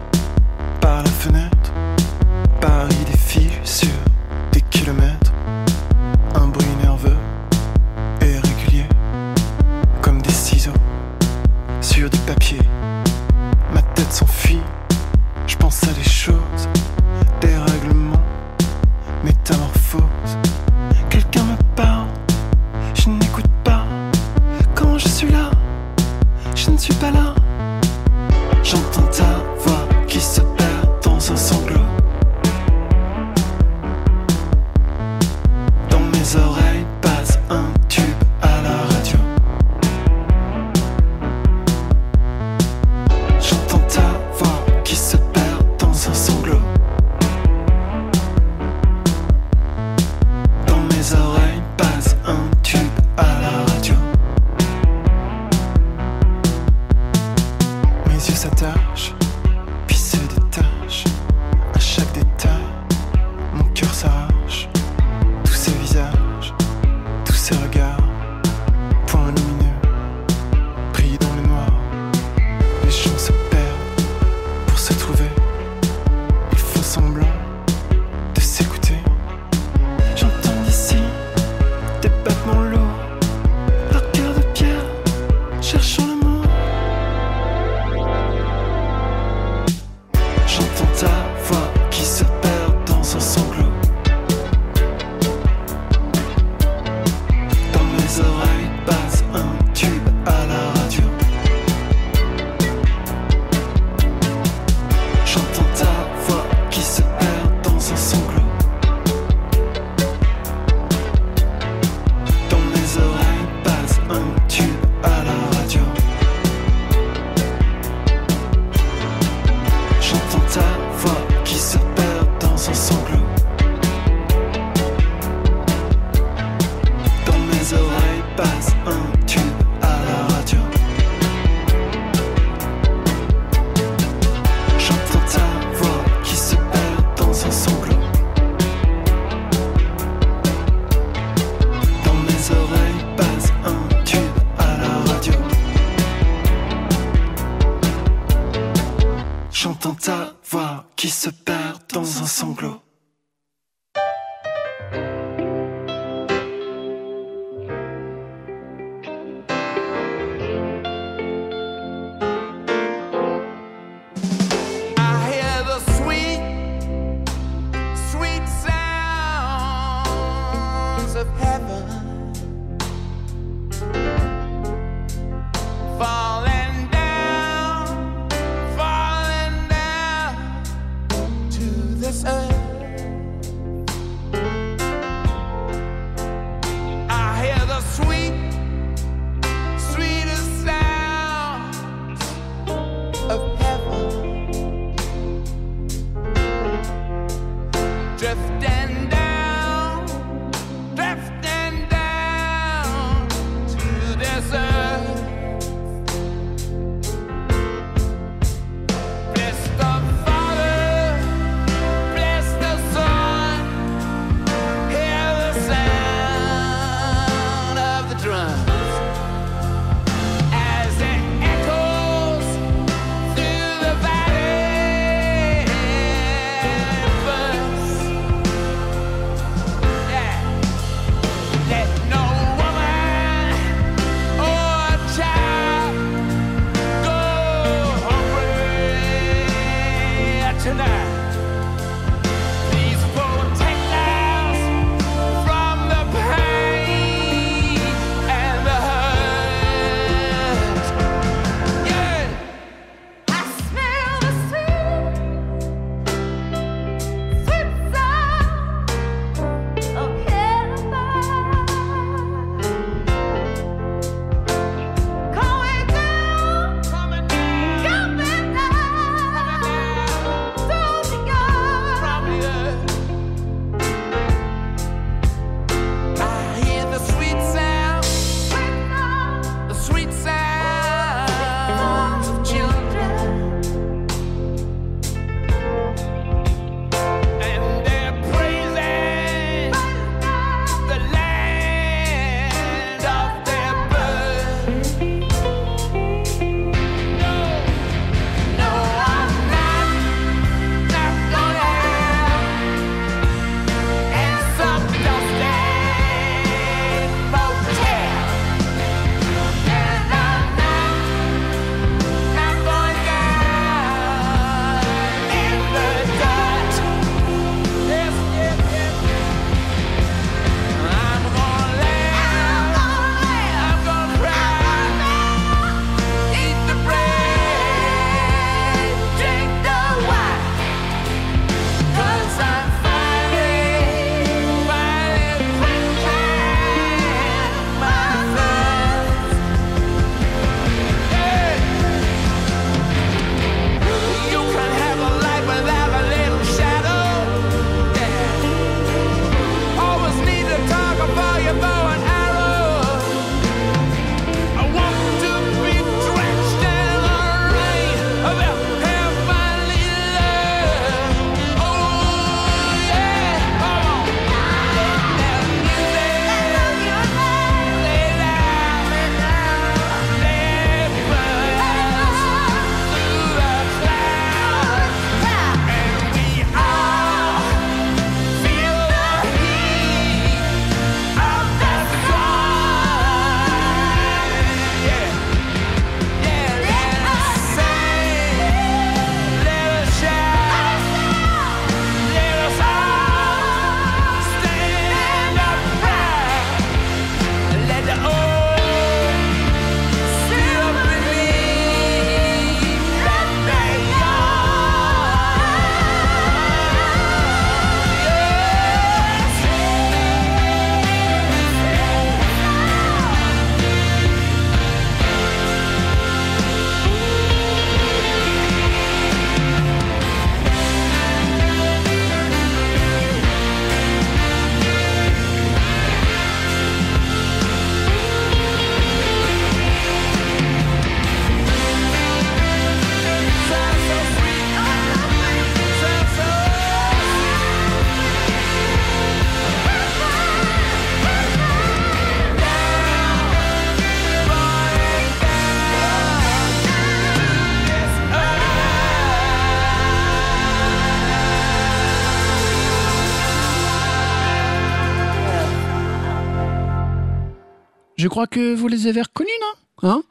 je 458.06 458.08
crois 458.08 458.28
que 458.28 458.54
vous 458.54 458.68
les 458.68 458.86
avez 458.86 459.02
reconnus, 459.02 459.32
non? 459.40 459.88
Hein? 459.88 460.02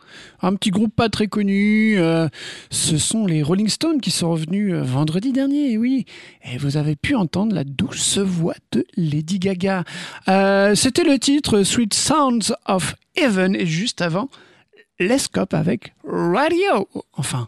Un 0.41 0.55
petit 0.55 0.69
groupe 0.69 0.93
pas 0.93 1.07
très 1.07 1.27
connu. 1.27 1.97
Euh, 1.97 2.27
ce 2.69 2.97
sont 2.97 3.25
les 3.25 3.41
Rolling 3.41 3.69
Stones 3.69 4.01
qui 4.01 4.11
sont 4.11 4.31
revenus 4.31 4.73
euh, 4.73 4.83
vendredi 4.83 5.31
dernier, 5.31 5.77
oui. 5.77 6.05
Et 6.43 6.57
vous 6.57 6.75
avez 6.75 6.97
pu 6.97 7.15
entendre 7.15 7.55
la 7.55 7.63
douce 7.63 8.17
voix 8.17 8.55
de 8.73 8.85
Lady 8.97 9.39
Gaga. 9.39 9.85
Euh, 10.27 10.75
c'était 10.75 11.05
le 11.05 11.17
titre 11.17 11.63
Sweet 11.63 11.93
Sounds 11.93 12.53
of 12.67 12.95
Heaven 13.15 13.55
et 13.55 13.65
juste 13.65 14.01
avant, 14.01 14.27
Lescope 14.99 15.53
avec 15.53 15.93
Radio. 16.03 16.89
Enfin, 17.13 17.47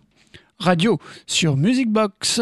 Radio 0.60 0.98
sur 1.26 1.58
Music 1.58 1.90
Box. 1.90 2.40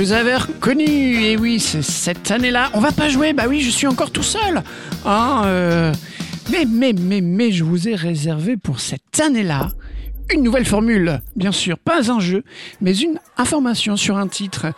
Vous 0.00 0.12
avez 0.12 0.34
reconnu, 0.34 0.86
et 0.86 1.36
oui, 1.36 1.60
c'est 1.60 1.82
cette 1.82 2.30
année-là. 2.30 2.70
On 2.72 2.80
va 2.80 2.90
pas 2.90 3.10
jouer, 3.10 3.34
bah 3.34 3.44
oui, 3.46 3.60
je 3.60 3.68
suis 3.68 3.86
encore 3.86 4.10
tout 4.10 4.22
seul. 4.22 4.62
Hein, 5.04 5.42
euh, 5.44 5.92
Mais, 6.50 6.64
mais, 6.66 6.94
mais, 6.94 7.20
mais, 7.20 7.52
je 7.52 7.64
vous 7.64 7.86
ai 7.86 7.96
réservé 7.96 8.56
pour 8.56 8.80
cette 8.80 9.20
année-là 9.20 9.68
une 10.32 10.42
nouvelle 10.42 10.64
formule. 10.64 11.20
Bien 11.36 11.52
sûr, 11.52 11.76
pas 11.76 12.10
un 12.10 12.18
jeu, 12.18 12.44
mais 12.80 12.96
une 12.96 13.20
information 13.36 13.94
sur 13.94 14.16
un 14.16 14.26
titre. 14.26 14.72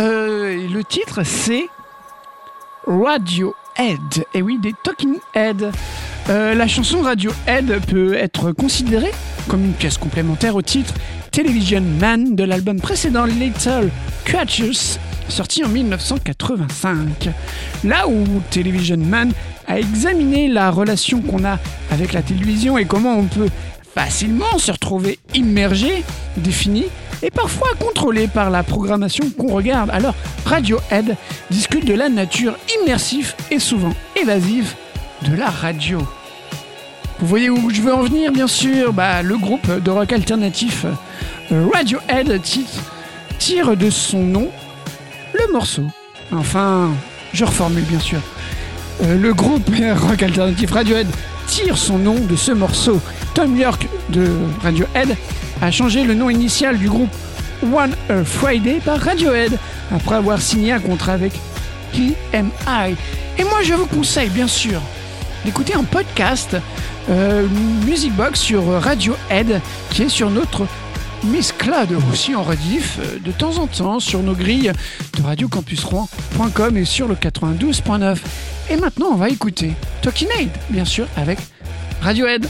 Euh, 0.00 0.68
le 0.68 0.82
titre, 0.82 1.22
c'est 1.22 1.66
Radiohead. 3.76 4.24
Et 4.34 4.42
oui, 4.42 4.58
des 4.60 4.74
Talking 4.82 5.16
Head. 5.34 5.70
Euh, 6.28 6.54
la 6.54 6.66
chanson 6.66 7.02
Radiohead 7.02 7.80
peut 7.86 8.14
être 8.14 8.52
considérée 8.52 9.12
comme 9.48 9.64
une 9.64 9.72
pièce 9.72 9.98
complémentaire 9.98 10.56
au 10.56 10.62
titre 10.62 10.92
Television 11.30 11.82
Man 12.00 12.34
de 12.34 12.44
l'album 12.44 12.80
précédent 12.80 13.26
Little 13.26 13.90
Creatures, 14.24 14.98
sorti 15.28 15.64
en 15.64 15.68
1985. 15.68 17.28
Là 17.84 18.08
où 18.08 18.24
Television 18.50 18.96
Man 18.96 19.32
a 19.68 19.78
examiné 19.78 20.48
la 20.48 20.70
relation 20.70 21.20
qu'on 21.20 21.44
a 21.44 21.58
avec 21.90 22.12
la 22.12 22.22
télévision 22.22 22.78
et 22.78 22.86
comment 22.86 23.18
on 23.18 23.24
peut 23.24 23.50
facilement 23.94 24.58
se 24.58 24.72
retrouver 24.72 25.18
immergé, 25.34 26.04
défini 26.36 26.84
et 27.22 27.30
parfois 27.30 27.68
contrôlé 27.78 28.26
par 28.28 28.50
la 28.50 28.62
programmation 28.62 29.24
qu'on 29.36 29.52
regarde. 29.54 29.90
Alors 29.92 30.14
Radiohead 30.44 31.16
discute 31.50 31.84
de 31.84 31.94
la 31.94 32.08
nature 32.08 32.56
immersive 32.82 33.34
et 33.50 33.58
souvent 33.58 33.92
évasive 34.20 34.74
de 35.22 35.34
la 35.34 35.48
radio. 35.50 35.98
Vous 37.18 37.26
voyez 37.26 37.48
où 37.48 37.70
je 37.70 37.80
veux 37.80 37.94
en 37.94 38.02
venir, 38.02 38.30
bien 38.30 38.46
sûr? 38.46 38.92
Bah, 38.92 39.22
Le 39.22 39.38
groupe 39.38 39.82
de 39.82 39.90
rock 39.90 40.12
alternatif 40.12 40.84
euh, 41.50 41.66
Radiohead 41.72 42.42
ti- 42.42 42.66
tire 43.38 43.76
de 43.76 43.88
son 43.90 44.18
nom 44.20 44.50
le 45.32 45.52
morceau. 45.52 45.84
Enfin, 46.32 46.90
je 47.32 47.44
reformule 47.44 47.84
bien 47.84 48.00
sûr. 48.00 48.20
Euh, 49.04 49.18
le 49.18 49.32
groupe 49.34 49.68
rock 50.08 50.22
alternatif 50.22 50.70
Radiohead 50.70 51.06
tire 51.46 51.78
son 51.78 51.98
nom 51.98 52.14
de 52.18 52.36
ce 52.36 52.52
morceau. 52.52 53.00
Tom 53.34 53.56
York 53.56 53.86
de 54.10 54.28
Radiohead 54.62 55.16
a 55.62 55.70
changé 55.70 56.04
le 56.04 56.14
nom 56.14 56.30
initial 56.30 56.78
du 56.78 56.88
groupe 56.88 57.10
One 57.62 57.94
Earth 58.10 58.26
Friday 58.26 58.80
par 58.84 59.00
Radiohead 59.00 59.58
après 59.94 60.16
avoir 60.16 60.40
signé 60.40 60.72
un 60.72 60.80
contrat 60.80 61.12
avec 61.12 61.32
EMI. 61.94 62.96
Et 63.38 63.44
moi 63.44 63.62
je 63.62 63.74
vous 63.74 63.86
conseille 63.86 64.30
bien 64.30 64.48
sûr 64.48 64.80
d'écouter 65.44 65.74
un 65.74 65.84
podcast 65.84 66.56
euh, 67.08 67.46
Music 67.86 68.12
Box 68.14 68.40
sur 68.40 68.64
Radiohead 68.80 69.60
qui 69.90 70.02
est 70.02 70.08
sur 70.08 70.30
notre 70.30 70.66
Miss 71.24 71.52
Cloud 71.52 71.88
aussi 72.10 72.34
en 72.34 72.42
rediff 72.42 72.98
euh, 73.00 73.18
de 73.18 73.32
temps 73.32 73.58
en 73.58 73.66
temps 73.66 74.00
sur 74.00 74.22
nos 74.22 74.34
grilles 74.34 74.72
de 75.16 75.22
radiocampusrouen.com 75.22 76.76
et 76.76 76.84
sur 76.84 77.08
le 77.08 77.14
92.9. 77.14 78.18
Et 78.70 78.76
maintenant 78.76 79.08
on 79.12 79.16
va 79.16 79.28
écouter 79.28 79.72
Talking 80.02 80.28
Aid 80.38 80.50
bien 80.70 80.84
sûr 80.84 81.06
avec 81.16 81.38
Radiohead. 82.02 82.46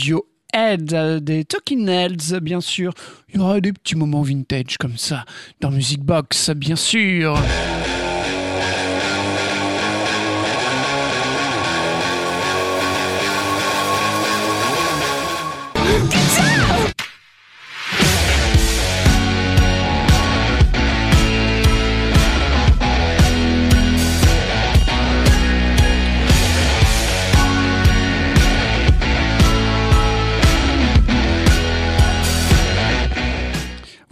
Radiohead, 0.00 0.92
euh, 0.94 1.20
des 1.20 1.44
Talking 1.44 1.88
Heads, 1.88 2.40
bien 2.40 2.60
sûr. 2.60 2.92
Il 3.28 3.36
y 3.36 3.38
aura 3.38 3.60
des 3.60 3.72
petits 3.72 3.96
moments 3.96 4.22
vintage 4.22 4.78
comme 4.78 4.96
ça 4.96 5.24
dans 5.60 5.70
Music 5.70 6.02
Box, 6.02 6.50
bien 6.50 6.76
sûr. 6.76 7.36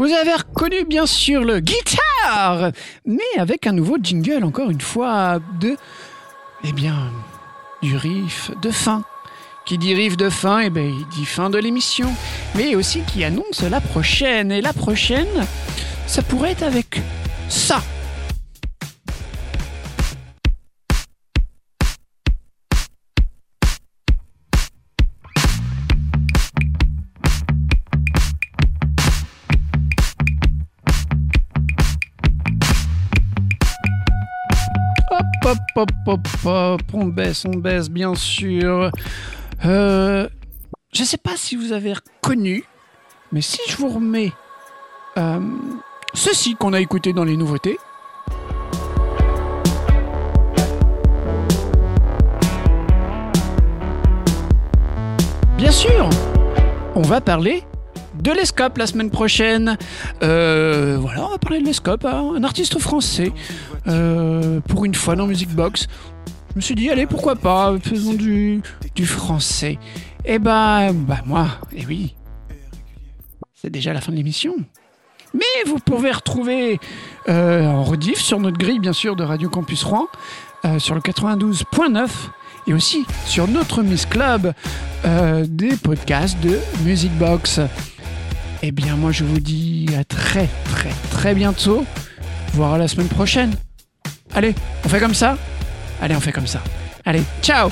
Vous 0.01 0.13
avez 0.13 0.33
reconnu 0.33 0.85
bien 0.85 1.07
sûr 1.07 1.43
le 1.43 1.59
guitare, 1.59 2.71
mais 3.05 3.19
avec 3.37 3.67
un 3.67 3.73
nouveau 3.73 3.97
jingle 4.01 4.45
encore 4.45 4.71
une 4.71 4.81
fois 4.81 5.41
de, 5.59 5.77
eh 6.63 6.73
bien, 6.73 7.11
du 7.83 7.97
riff 7.97 8.53
de 8.63 8.71
fin. 8.71 9.03
Qui 9.67 9.77
dit 9.77 9.95
riff 9.95 10.17
de 10.17 10.31
fin, 10.31 10.61
eh 10.61 10.71
ben, 10.71 10.87
il 10.87 11.09
dit 11.09 11.27
fin 11.27 11.51
de 11.51 11.59
l'émission, 11.59 12.15
mais 12.55 12.77
aussi 12.77 13.01
qui 13.03 13.25
annonce 13.25 13.63
la 13.63 13.81
prochaine. 13.81 14.53
Et 14.53 14.61
la 14.61 14.73
prochaine, 14.73 15.27
ça 16.07 16.23
pourrait 16.23 16.53
être 16.53 16.63
avec 16.63 17.01
ça. 17.49 17.83
On 36.93 37.07
baisse, 37.07 37.45
on 37.45 37.59
baisse, 37.59 37.89
bien 37.89 38.15
sûr. 38.15 38.91
Euh, 39.65 40.29
je 40.93 41.03
ne 41.03 41.07
sais 41.07 41.17
pas 41.17 41.37
si 41.37 41.57
vous 41.57 41.73
avez 41.73 41.95
reconnu, 41.95 42.65
mais 43.33 43.41
si 43.41 43.61
je 43.69 43.77
vous 43.77 43.89
remets 43.89 44.33
euh, 45.17 45.41
ceci 46.15 46.55
qu'on 46.55 46.73
a 46.73 46.81
écouté 46.81 47.13
dans 47.13 47.25
les 47.25 47.37
nouveautés. 47.37 47.79
Bien 55.57 55.73
sûr, 55.73 56.09
on 56.95 57.03
va 57.03 57.21
parler 57.21 57.65
de 58.23 58.33
l'Escope 58.33 58.79
la 58.79 58.87
semaine 58.87 59.11
prochaine. 59.11 59.77
Euh, 60.23 60.97
voilà, 61.01 61.27
on 61.27 61.31
va 61.31 61.39
parler 61.39 61.61
de 61.61 61.66
l'Escope, 61.66 62.05
hein, 62.05 62.33
un 62.37 62.45
artiste 62.45 62.79
français. 62.79 63.33
Euh, 63.87 64.61
pour 64.61 64.85
une 64.85 64.95
fois 64.95 65.16
dans 65.16 65.27
Music 65.27 65.51
Box. 65.51 65.87
Je 66.51 66.57
me 66.57 66.61
suis 66.61 66.75
dit, 66.75 66.91
allez, 66.91 67.07
pourquoi 67.07 67.37
pas, 67.37 67.75
faisons 67.83 68.14
du, 68.14 68.62
français. 69.05 69.79
Et 70.25 70.39
bah, 70.39 70.93
bah 70.93 71.21
moi, 71.25 71.49
et 71.75 71.87
oui, 71.87 72.14
c'est 73.55 73.71
déjà 73.71 73.93
la 73.93 74.01
fin 74.01 74.12
de 74.12 74.16
l'émission. 74.16 74.55
Mais 75.35 75.64
vous 75.66 75.79
pouvez 75.79 76.11
retrouver 76.11 76.81
euh, 77.29 77.64
en 77.64 77.85
rediff 77.85 78.19
sur 78.19 78.41
notre 78.41 78.59
grille, 78.59 78.81
bien 78.81 78.93
sûr, 78.93 79.14
de 79.14 79.23
Radio 79.23 79.49
Campus 79.49 79.85
Rouen, 79.85 80.09
sur 80.79 80.95
le 80.95 81.01
92.9 81.01 82.09
et 82.66 82.75
aussi 82.75 83.07
sur 83.25 83.47
notre 83.47 83.83
Miss 83.83 84.05
Club 84.05 84.53
des 85.45 85.77
podcasts 85.77 86.41
de 86.41 86.59
Music 86.85 87.12
Box. 87.19 87.61
Eh 88.63 88.73
bien, 88.73 88.97
moi, 88.97 89.13
je 89.13 89.25
vous 89.25 89.39
dis 89.41 89.87
à 89.99 90.05
très, 90.05 90.49
très, 90.65 90.91
très 91.11 91.35
bientôt, 91.35 91.85
voire 92.55 92.75
à 92.75 92.79
la 92.79 92.89
semaine 92.89 93.09
prochaine. 93.09 93.55
Allez, 94.35 94.55
on 94.85 94.89
fait 94.89 95.01
comme 95.01 95.15
ça? 95.15 95.39
Allez, 96.03 96.17
on 96.17 96.21
fait 96.21 96.33
comme 96.33 96.47
ça. 96.47 96.63
Allez, 97.05 97.23
ciao 97.41 97.71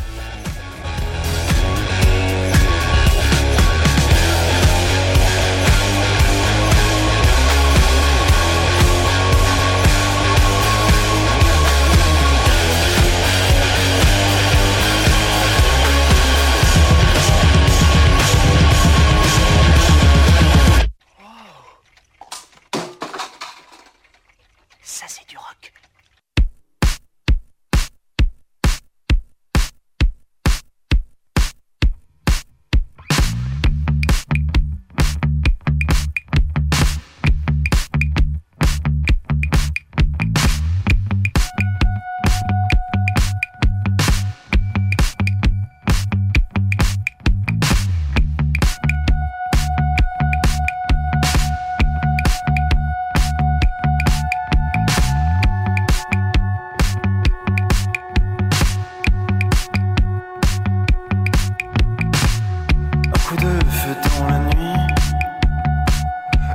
feu 63.68 63.96
dans 64.18 64.26
la 64.28 64.38
nuit, 64.38 64.80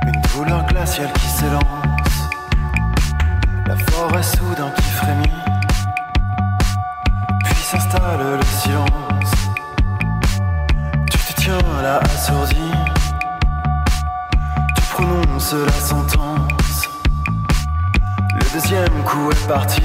une 0.06 0.20
douleur 0.34 0.66
glaciale 0.66 1.12
qui 1.12 1.26
s'élance, 1.26 2.28
la 3.66 3.76
forêt 3.90 4.22
soudain 4.22 4.70
qui 4.76 4.90
frémit, 4.90 5.42
puis 7.44 7.62
s'installe 7.62 8.38
le 8.38 8.44
silence. 8.44 9.32
Tu 11.10 11.18
te 11.18 11.40
tiens 11.40 11.58
là 11.82 12.00
assourdi, 12.04 12.70
tu 14.76 14.82
prononces 14.90 15.54
la 15.54 15.72
sentence. 15.72 16.88
Le 18.34 18.60
deuxième 18.60 19.04
coup 19.04 19.30
est 19.30 19.48
parti 19.48 19.82